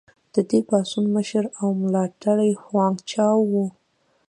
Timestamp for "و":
3.51-3.53